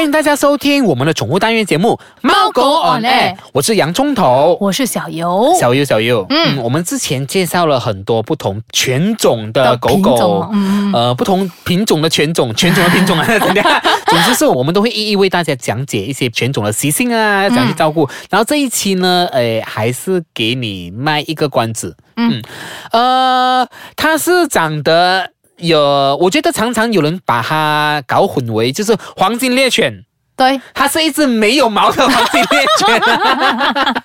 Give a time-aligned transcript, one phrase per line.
[0.00, 1.90] 欢迎大家收听我们的宠物单元节目
[2.22, 4.56] 《猫狗 on air》，我是洋葱头。
[4.58, 10.90] 我是小游，小优，小优，嗯，我们之前介绍了很多不同犬种的狗狗，嗯。
[10.94, 13.82] 呃，不同品种的犬种，犬种的品种啊， 怎样？
[14.06, 18.08] 总之是我们都会一一为大家讲解一些犬种的习性啊，怎样去照顾。
[18.30, 22.42] 然后这一期呢，呃，还是给你卖一个关子，嗯，
[22.92, 30.04] 呃，它是长得有，我觉得常常有人把它搞混为就是黄金猎犬。
[30.36, 33.00] 对，它是一只没有毛的黄金猎犬，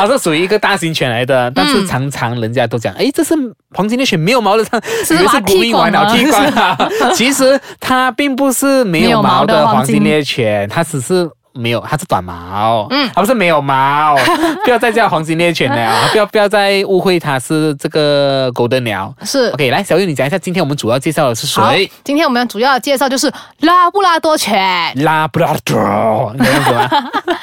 [0.00, 3.34] 它是属于一个大型犬来的，但是常常人家都讲，哎，这是
[3.72, 7.12] 黄金猎犬没有毛的，以为是是把它不明完了剃剃光光了了。
[7.14, 11.30] 其实它并不是没有毛的黄金猎犬，它只是。
[11.54, 14.16] 没有，它是短毛，嗯，它不是没有毛，
[14.64, 19.14] 不要再叫黄金猎犬了，不要不要再误会它是这个狗的鸟。
[19.22, 26.88] 是 OK，来，小玉，你讲一下，今天我们主要介绍的是谁？，今天我们主要介绍就是拉布拉多犬，拉布拉多，你这样子吗？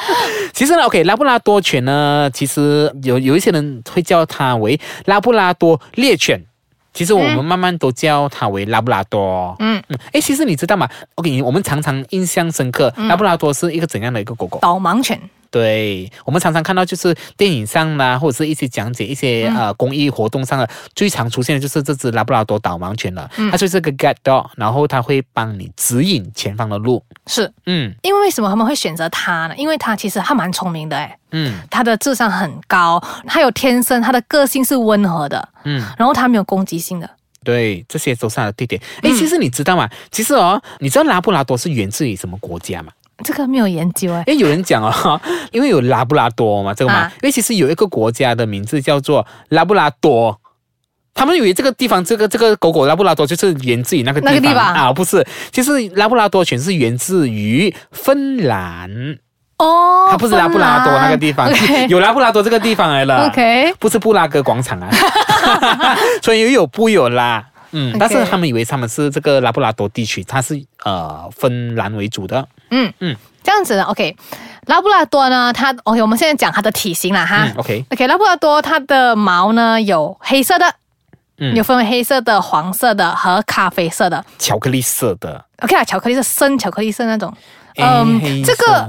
[0.54, 6.44] 其实呢，OK，拉布拉多犬呢，其实有有一些人会叫它为拉布拉多猎犬。
[6.94, 9.56] 其实我们慢慢都叫它为拉布拉多。
[9.60, 14.60] 嗯嗯，哎，其实你知道吗？OK，我们常常印象深刻，拉布拉多是一个怎样的一个狗狗？
[14.62, 15.20] 导盲犬，
[15.52, 23.30] 对，我们常常看到就是电影上啦，或者是一些讲解一些、呃公益活动上的，最常出现的就是这只拉布拉多导盲犬了。
[23.38, 27.04] 嗯它就是个 guide dog，然后它会帮你指引前方的路。
[27.28, 29.56] 是嗯因为为什么他们会选择它呢？
[29.58, 35.86] 因为它其实它蛮聪明的，诶，嗯它的智商很高，它有天生，它的个性是温和的，嗯。
[35.98, 37.10] 然后它没有攻击性的。
[37.44, 38.82] 对，这些都是它的特点。
[39.02, 39.90] 哎、其实你知道吗？
[40.12, 42.94] 其实哦，你知道拉布拉多是源自于什么国家吗？
[43.24, 47.12] 这个没有研究哎，哎，有人讲哦， 因为有拉布拉多嘛，这个嘛，啊。
[47.22, 50.38] 因为其实有一个国家的名字叫做拉布拉多。
[51.14, 54.34] 他们以为这个地方，这个这个狗狗拉布拉多就是源自于那个地方。
[54.36, 54.74] 那个地方。
[54.74, 58.90] 啊，不是，其实拉布拉多犬是源自于芬兰，
[59.58, 61.52] 哦，它不是拉布拉多那个地方，
[61.90, 64.90] 有拉布拉多这个地方来了 OK 不是布拉格广场啊，
[66.24, 67.46] 所以有布有拉。
[67.72, 72.48] 嗯但是他们以为他们是这个拉布拉多地区，它是呃芬兰为主的。
[72.70, 74.16] 嗯嗯嗯，这样子的 OK。
[74.68, 77.44] 拉布拉多呢，它 OK，我们现在讲它的体型了哈。
[77.46, 80.66] 嗯，OK，OK，拉布拉多它的毛呢有黑色的，
[81.38, 84.24] 嗯有分为黑色的、黄色的和咖啡色的。
[84.38, 85.44] 巧克力色的。
[85.62, 87.34] OK 啊，巧克力色深巧克力色那种。
[87.82, 88.88] 嗯，这个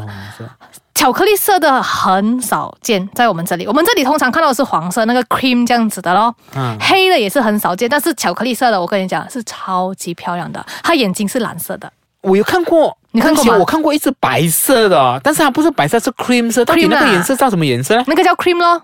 [0.94, 6.34] 巧克力色的很少见，在我们这里，我们这里通常看到的是黄色那个 cream 这样子的咯。
[6.54, 11.90] 嗯黑的也是很少见，但是巧克力色的，我跟你讲是超级漂亮的，它眼睛是蓝色的。
[12.20, 16.64] 我有看过，你看过吗我看过一只白色的，但是它不是白色，是 cream 色。
[16.64, 18.04] 到底 Cream 那个啊颜色叫什么颜色呢？
[18.06, 18.82] 那个叫 cream 咯，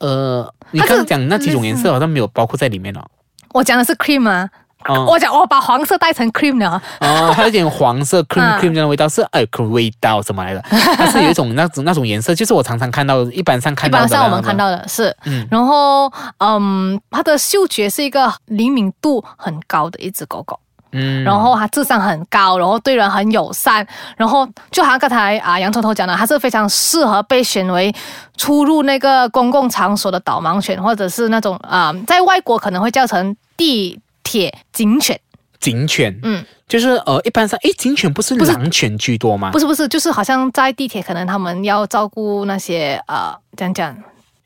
[0.00, 3.00] 呃，你刚刚讲那几种颜色好像没有包括在里面哦。
[3.54, 4.50] 我讲的是 cream 啊。
[4.88, 10.60] 哦我讲我把黄色带成 cream 了，哦，它有点黄色 cream 啊 cream 这样的味道，是哎味道什么来的？
[10.70, 14.08] 它是有一种那种那种颜色，就是我常常看到，一般上看到的一。
[14.08, 20.58] 般上我们看到的是，嗯然后嗯，它的嗅觉是一个灵敏度很高的一只狗狗。
[20.92, 27.94] 嗯，然后它智商很高，然后对人很友善，然后就好像刚才啊杨头头讲的，它是非常适合被选为
[28.38, 35.18] 出入那个公共场所的导盲犬，或者是那种啊、在外国可能会叫成地铁警犬。
[35.58, 39.50] 警犬，嗯，就是呃，一般上，诶，警犬不是不是狼犬居多吗？
[39.50, 43.96] 不是不是，就是好像在地铁，可能他们要照顾那些呃，讲讲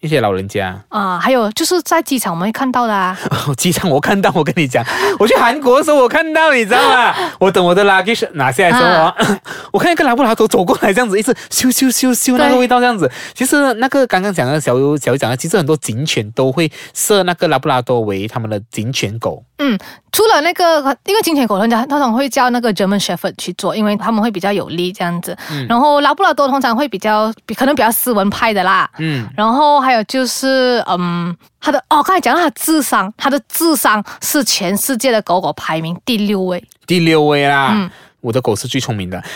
[0.02, 3.16] 一些老人家，啊、还有就是在机场我们会看到的啊，
[3.56, 4.84] 机场我看到，我跟你讲，
[5.20, 7.14] 我去韩国的时候我看到，你知道吗？
[7.38, 9.14] 我等我的 luggage 拿下来的时候啊，
[9.72, 13.08] 我看一个拉布拉多走过来，这样子一直咻咻咻咻那个味道这样子。
[13.32, 19.44] 其实那个刚刚讲的小优小优讲的，其实很多警犬都会设那个拉布拉多为他们的警犬狗。
[19.58, 19.78] 嗯，
[20.12, 25.36] 除了那个，因为金钱狗人家通常会叫那个 German Shepherd 去做，因为他们会比较有力这样子。
[25.68, 28.88] 然后拉布拉多通常会比较，比可能比较斯文派的啦。
[28.98, 36.62] 嗯，然后还有就是，嗯，他的哦，刚才讲到他的智商，他的智商是全世界的狗狗排名第六位。
[36.86, 39.20] 第六位啦，嗯我的狗是最聪明的。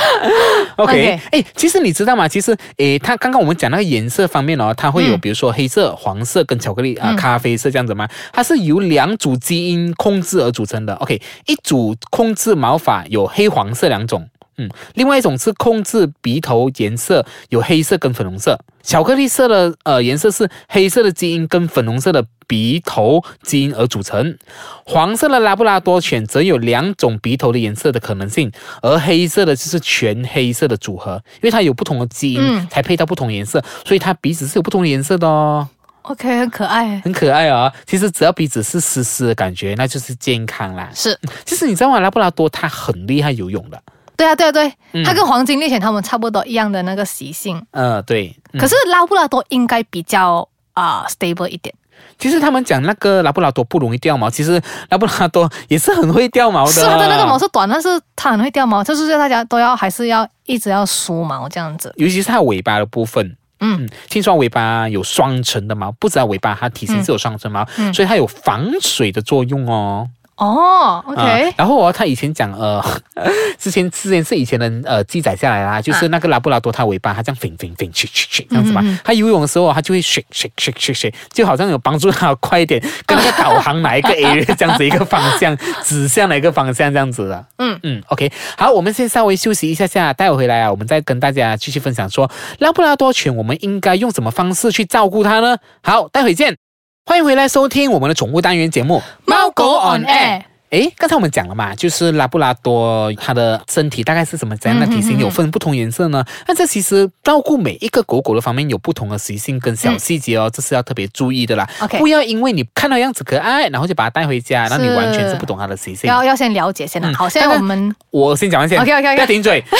[0.76, 2.26] OK，OK 哎，其实你知道吗？
[2.28, 8.08] 其实，诶，它刚刚我们讲那个颜色方面哦，它会有嗯比如说黑色、黄色跟巧克力啊、咖啡色这样子吗？
[8.32, 10.94] 它是由两组基因控制而组成的。
[10.96, 14.28] OK，一组控制毛发有黑黄色两种。
[14.60, 18.58] 嗯，另外一种是控制鼻头颜色，有黑色跟粉红色。
[18.82, 24.36] 巧克力色的呃颜色是黑色的基因跟粉红色的鼻头基因而组成。
[24.84, 28.50] 黄色的拉布拉多犬则有两种鼻头的颜色的可能性，
[28.82, 35.68] 而黑色的就是全黑色的组合，因为它有不同的基因嗯才配到不同颜色，所以它鼻子是有不同的颜色的哦。
[36.02, 36.98] OK，很可爱。
[37.00, 37.70] 很可爱哦。
[37.86, 40.90] 其实只要鼻子是湿湿的感觉，那就是健康啦。
[40.94, 42.00] 是，其实你知道吗？
[42.00, 43.80] 拉布拉多它很厉害游泳的。
[44.20, 48.36] 对啊，对啊，对，嗯它跟黄金猎犬它们差不多一样的那个习性，呃，对。
[48.52, 51.74] 嗯可是拉布拉多应该比较啊、stable 一点。
[52.18, 56.72] 其实他们讲那个拉布拉多不容易掉毛，其实拉布拉多也是很会掉毛的。
[56.72, 61.90] 是它的那个毛是短，但是它很会掉毛，就是大家都要还是要一直要梳毛这样子。
[61.96, 63.36] 尤其是它尾巴的部分。
[63.60, 70.08] 嗯，听说尾巴有双层的毛，不止它尾巴，它体型是有双层毛，嗯所以它有防水的作用哦。
[70.40, 72.82] 哦，OK，、啊然后哦，他以前讲呃，
[73.58, 85.54] 之前之前是以前的呃记载下来啦，就是那个拉布拉多，它尾巴它这样飞飞飞去去去这样子嘛它游泳的时候它就会 shake shake shake shake shake，就好像有帮助它快一点，跟那个导航哪一个 area 这样子一个方向，
[85.84, 87.44] 指向哪一个方向这样子的。
[87.58, 95.58] 嗯嗯，OK，好，我们先稍微休息一下下，待会回来啊，我们再跟大家继续分享说拉布拉多犬我们应该用什么方式去照顾它呢？
[95.82, 96.69] 好，待会见。
[97.10, 100.49] 欢迎回来收听我们的宠物单元节目《猫狗 on air。
[100.70, 106.24] 诶，刚才我们讲了嘛，就是拉布拉多它的身体大概是什么怎样的体型，有分不同颜色呢？
[106.46, 111.68] 那这其实照顾每一个狗狗的方面有不同的习性跟小细节哦，这是要特别注意的啦。
[111.80, 116.08] 嗯 OK 不要因为你看到样子可爱，然后就把它带回家，那你完全是不懂它的习性。
[116.08, 117.10] 要要先了解先啦。
[117.10, 119.62] 嗯好，现在我们我先讲完先 OK，OK，OK 不要顶嘴。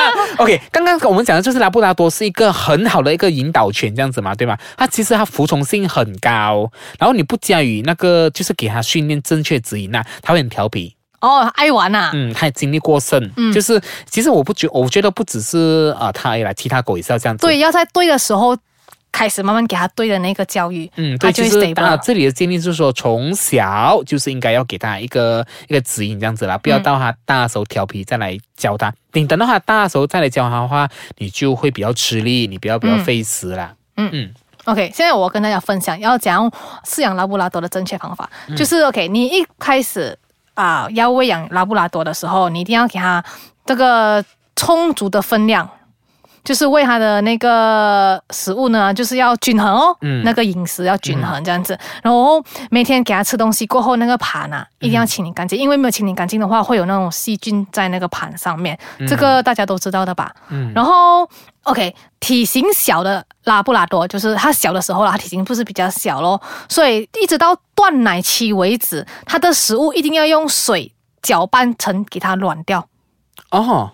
[0.38, 4.58] OK，刚刚我们讲的就是拉布拉多是一个很好的一个引导犬，这样子嘛，对吧？
[4.76, 10.94] 它其实它服从性很高，然后你不加以那个就是给它训练正确指引啊，它会很调皮。
[11.20, 13.78] 哦爱玩呐、嗯，他也精力过剩，嗯就是
[14.08, 17.46] 其实我不觉，我觉得不只是啊、呃它而已啦，其他狗也是要这样子。
[17.46, 18.56] 对，，要在对的时候
[19.12, 28.90] 开始慢慢给它对的那个教育，嗯，对，它就是啊，这里的建议就是说，从小就是应该要给他一个一个指引这样子啦，不要嗯到他大的时候调皮再来教他。
[29.12, 30.88] 你等到他大的时候再来教他的话，
[31.18, 33.74] 你就会比较吃力，你不要比较嗯费时啦。
[33.98, 34.30] 嗯嗯
[34.70, 36.50] OK，现在我跟大家分享要怎样
[36.84, 40.16] 饲养拉布拉多的正确方法，嗯就是 OK，你一开始
[40.54, 43.24] 啊、要喂养拉布拉多的时候，你一定要给它
[43.64, 44.22] 这个
[44.56, 45.68] 充足的分量。
[46.44, 50.22] 就是喂它的那个食物呢，就是要均衡哦，嗯。
[50.24, 51.78] 那个饮食要均衡这样子。
[52.02, 58.78] 然后每天给它吃东西过后，那个盘啊一定要清理干净，因为没有清理干净的话，会有那种细菌在那个盘上面，
[59.08, 60.32] 这个大家都知道的吧？
[60.48, 60.72] 嗯。
[60.74, 61.28] 然后
[61.64, 72.86] OK，体型小的拉布拉多，就是它小的时候啦，它体型不是比较小咯，所以一直到断奶期为止，它的食物一定要用水搅拌成给它软掉。
[73.50, 73.90] 哦，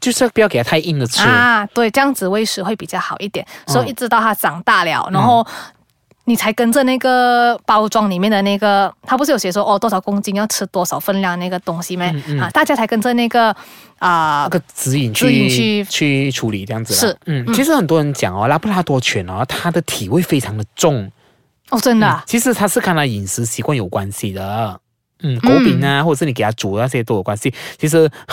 [0.00, 1.22] 就是不要给它太硬的吃。
[1.22, 3.46] 啊，对，这样子喂食会比较好一点。
[3.66, 5.46] 所以一直到它长大了，然后。
[6.24, 12.04] 你才跟着那个包装里面的那个，它不是有写说哦多少公斤要吃多少分量那个东西吗？
[12.12, 13.48] 嗯嗯啊，大家才跟着那个
[13.98, 21.10] 啊、那个指引去指引去去处理这样子是嗯，嗯其实很多人讲哦，拉布拉多犬哦，它的体味非常的重，
[21.70, 24.78] 哦，真的啊、其实它是跟它饮食习惯有关系的。
[25.22, 27.52] 嗯，狗饼啊，或者是你给它煮那些都有关系。
[27.78, 28.08] 其实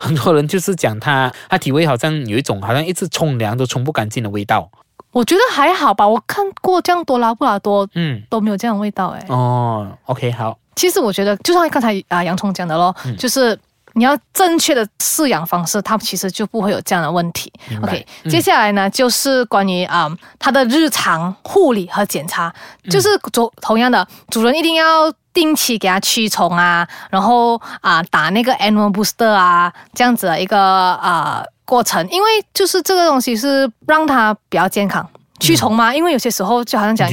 [0.00, 4.70] 很多人就是讲它，它体味好像有一种好像一直冲凉都冲不干净的味道。
[5.10, 9.24] 我觉得还好吧，我看过这样多拉布拉多嗯，都没有这样的味道哎。
[9.28, 13.58] 哦，OK，好，其实我觉得，就像刚才啊洋葱讲的咯，嗯就是
[13.94, 17.52] 你要正确的饲养方式，它其实就不会有这样的问题。
[17.82, 22.52] OK，、嗯接下来呢就是关于啊、它的日常护理和检查，
[22.84, 25.12] 嗯就是主同样的，主人一定要。
[25.34, 35.08] 定期给它驱虫啊，然后啊打那个 animal booster 啊，这样子的一个啊过程，因为就是这个东西是让它比较健康。
[35.40, 37.08] 驱虫吗，因为有些时候就好像讲？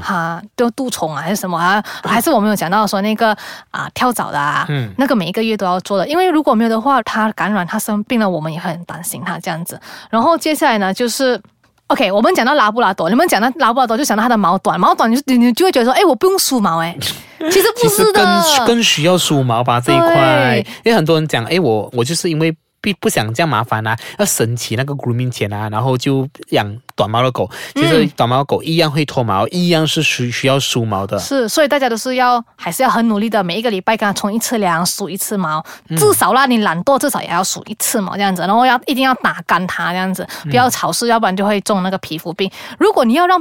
[0.00, 1.82] 哈，都杜虫啊，还是什么啊？
[2.04, 3.36] 还是我们有讲到说那个
[3.70, 9.80] 啊跳蚤的啊，嗯那个每一个月都要做的，因为如果没有的话，它感染它生病了，我们也很担心它这样子。
[10.10, 11.40] 然后接下来呢，就是。
[11.88, 16.94] OK，我们讲到拉布拉多，你们讲到拉布拉多就想到它的毛短，毛短就你你就会觉得说，哎，我不用梳毛哎，
[17.50, 18.22] 其实不是的，
[18.58, 27.50] 更更需要梳毛吧这一块，因为很多人讲，哎，我我就是因为不不想这样麻烦啊，要省起那个 grooming 钱啊，然后就养短毛的狗。
[27.74, 31.18] 其实嗯短毛狗一样会脱毛，一样是需需要梳毛的。
[31.18, 35.64] 是，所以大家都是要还是要很努力的，每一个礼拜给它冲一次凉，梳一次毛，
[35.96, 42.50] 至少啦，你懒惰至少也要梳一次毛这样子，然后要一定要打干它这样子，不要潮湿，要不然就会中那个皮肤病。
[42.78, 43.40] 如果你要让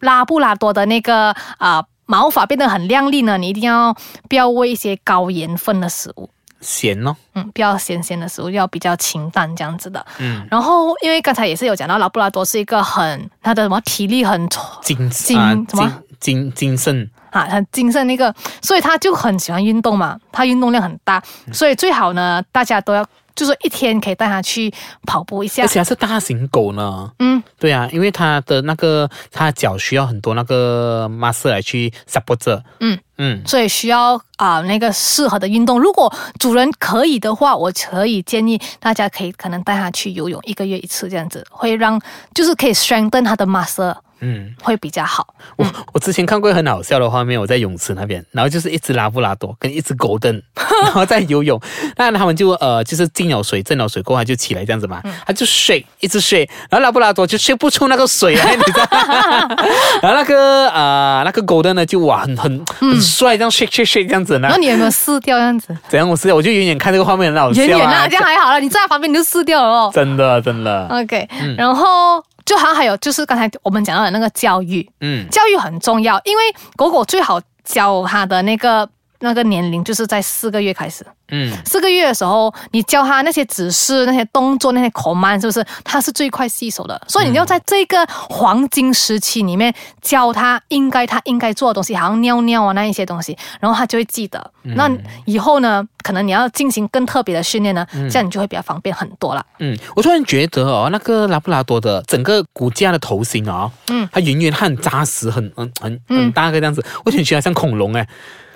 [0.00, 3.94] 拉布拉多的那个啊、毛发变得很亮丽呢，你一定要
[4.28, 6.30] 不要喂一些高盐分的食物。
[6.60, 7.16] 咸咯。
[7.34, 10.04] 嗯，比较咸咸的食物，要比较清淡这样子的。
[10.18, 14.48] 嗯，然后，因为刚才也是有讲到，拉布拉多是一个很它的什么体力很
[14.82, 17.10] 精精啊什么精精精神。
[17.30, 24.72] 啊，很精神那个，所以他就很喜欢运动嘛，他运动量很大，所以最好呢，大家都要就是一天可以带它去
[25.06, 25.68] 跑步一下而。
[25.68, 27.08] 且它是大型狗呢。
[27.20, 32.60] 嗯，对啊，因为它的那个它脚需要很多那个 muscle 来去 support 着。
[32.80, 35.78] 嗯嗯，所以需要啊、那个适合的运动。
[35.80, 42.00] 如果主人可以的话，我可以建议大家可以可能带它去游泳，一个月一次这样子，会让
[42.34, 45.34] 就是可以 strengthen 他的 muscle，嗯，会比较好。
[45.56, 50.42] 我我之前看过很好笑的画面，我在泳池那边，然后就是一只拉布拉多跟一只狗登，
[50.84, 51.60] 然后在游泳，
[51.96, 59.56] 那他们就呃就是进了水，进了水过后它就起来这样子嘛，它就睡，一直睡，然后拉布拉多就睡不出那个水来，你知道吗？
[60.02, 64.48] 然后那个呃那个狗登呢就哇很很很帅，这样 shake shake shake 这样子呢。
[64.48, 65.76] 然后，你有没有撕掉这样子？
[65.88, 69.90] 怎样我是我就远远看这个画面很好笑啊，远远啊，这样还好了，你站在旁边你就撕掉了哦。
[69.94, 76.42] 真的真的，OK，、然后就好像还有就是刚才我们讲到的那个教育，嗯教育很重要，因为
[76.76, 78.88] 狗狗最好教它的那个
[79.18, 81.04] 那个年龄就是在四个月开始。
[81.30, 85.64] 嗯四个月的时候，你教他那些指示、那些动作、那些 command，是不是？
[85.84, 87.00] 他是最快吸收的。
[87.06, 94.50] 所以你要在这个黄金时期里面教他应该他应该做的东西，好像尿尿啊那一些东西，然后他就会记得。
[94.62, 94.90] 那
[95.24, 99.44] 以后呢，可能你要进行更特别的训练呢，这样你就会比较方便很多了。
[99.58, 108.06] 嗯，我突然觉得哦，那个拉布拉多的整个骨架的头型哦，嗯它圆圆，它很扎实，很很很嗯很大个这样子，我觉得它像恐龙哎。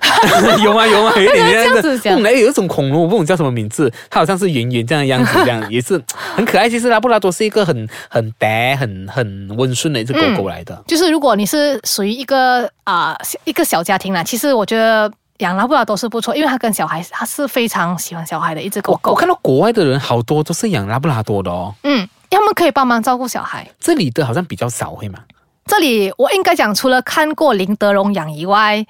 [0.65, 0.85] 有吗？
[0.85, 1.13] 有吗？
[1.15, 6.03] 有一点这样子 有一种恐龙，我不懂叫什么名字，它好像是圆圆这样的样子，这样也是
[6.35, 6.69] 很可爱。
[6.69, 10.83] 其实拉布拉多是一个很很呆、很很温顺的一只狗狗来的。
[10.87, 19.11] 就是如果你是属于一个啊、小一个小家庭啦，其实我觉得养拉布拉多是不错，因为它跟小孩，它是非常喜欢小孩的一只狗狗。
[19.11, 23.69] 我我看到国外的人好多都是养拉布拉多的哦，嗯，他们可以帮忙照顾小孩。
[23.81, 25.19] 这里的好像比较少，会吗？
[25.67, 28.85] 这里我应该讲，除了看过林德荣养以外，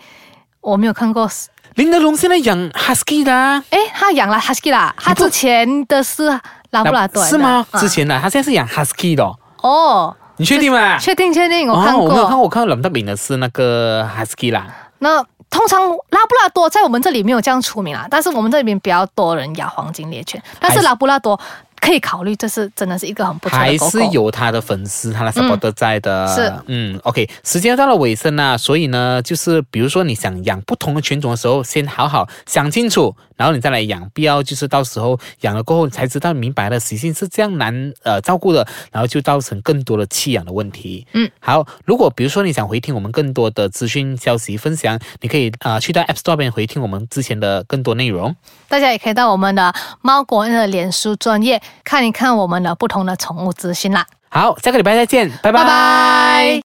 [0.60, 1.30] 我没有看过。
[1.76, 3.62] 林德龙现在养 husky 的、啊。
[3.70, 6.26] 诶，他养了 husky 啦，他之前的是
[6.70, 7.64] 拉布拉多是吗？
[7.70, 10.98] 啊之前呢、他现在是养 husky 的、哦，哦，你确定吗？
[10.98, 12.44] 确定确定，我看哦，我没有看，过。
[12.44, 14.66] 我看到冷德饼的是那个 husky 啦。
[14.98, 21.38] 那通常拉布拉多在我们这里没有这样出名啦，但是我们这里面比较多人养黄金猎犬，但是拉布拉多
[21.82, 23.76] 可以考虑，这是真的是一个很不错的还。
[23.76, 26.28] 是有他的粉丝，他的 supporter 在的。
[26.32, 41.04] 是，嗯，OK，时间到了尾声啦，所以呢，就是比如说你想养不同的犬种的时候，先好好想清楚，然后你再来养，不要就是到时候养了过后才知道明白了习性是这样难呃照顾的，然后就造成更多的弃养的问题。
[41.14, 48.34] 嗯，好，如果比如说你想回听我们更多的资讯消息分享，你可以呃去到 App Store 边回听我们之前的更多内容。
[48.68, 54.06] 大家也可以到我们的猫国恩的脸书专业看一看我们的不同的宠物资讯啦。
[54.28, 56.60] 好，下个礼拜再见，拜拜拜拜。